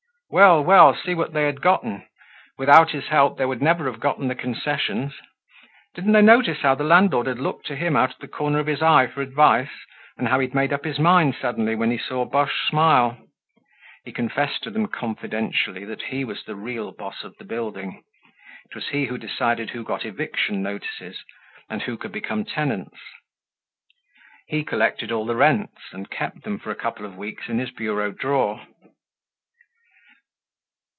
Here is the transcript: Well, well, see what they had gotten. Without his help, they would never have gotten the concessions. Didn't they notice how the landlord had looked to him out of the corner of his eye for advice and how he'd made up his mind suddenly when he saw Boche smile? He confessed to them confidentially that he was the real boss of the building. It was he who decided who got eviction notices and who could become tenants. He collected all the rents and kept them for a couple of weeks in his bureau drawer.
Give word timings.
Well, 0.33 0.63
well, 0.63 0.95
see 0.95 1.13
what 1.13 1.33
they 1.33 1.43
had 1.43 1.59
gotten. 1.61 2.05
Without 2.57 2.91
his 2.91 3.07
help, 3.07 3.37
they 3.37 3.45
would 3.45 3.61
never 3.61 3.91
have 3.91 3.99
gotten 3.99 4.29
the 4.29 4.33
concessions. 4.33 5.13
Didn't 5.93 6.13
they 6.13 6.21
notice 6.21 6.59
how 6.61 6.73
the 6.73 6.85
landlord 6.85 7.27
had 7.27 7.37
looked 7.37 7.65
to 7.65 7.75
him 7.75 7.97
out 7.97 8.13
of 8.13 8.19
the 8.19 8.29
corner 8.29 8.59
of 8.59 8.67
his 8.67 8.81
eye 8.81 9.07
for 9.07 9.21
advice 9.21 9.71
and 10.17 10.29
how 10.29 10.39
he'd 10.39 10.55
made 10.55 10.71
up 10.71 10.85
his 10.85 10.97
mind 10.99 11.35
suddenly 11.35 11.75
when 11.75 11.91
he 11.91 11.97
saw 11.97 12.23
Boche 12.23 12.65
smile? 12.69 13.27
He 14.05 14.13
confessed 14.13 14.63
to 14.63 14.69
them 14.71 14.87
confidentially 14.87 15.83
that 15.83 16.03
he 16.03 16.23
was 16.23 16.45
the 16.45 16.55
real 16.55 16.93
boss 16.93 17.25
of 17.25 17.35
the 17.37 17.43
building. 17.43 18.01
It 18.69 18.73
was 18.73 18.87
he 18.87 19.07
who 19.07 19.17
decided 19.17 19.71
who 19.71 19.83
got 19.83 20.05
eviction 20.05 20.63
notices 20.63 21.25
and 21.69 21.81
who 21.81 21.97
could 21.97 22.13
become 22.13 22.45
tenants. 22.45 23.01
He 24.47 24.63
collected 24.63 25.11
all 25.11 25.25
the 25.25 25.35
rents 25.35 25.89
and 25.91 26.09
kept 26.09 26.43
them 26.43 26.57
for 26.57 26.71
a 26.71 26.75
couple 26.75 27.05
of 27.05 27.17
weeks 27.17 27.49
in 27.49 27.59
his 27.59 27.71
bureau 27.71 28.13
drawer. 28.13 28.61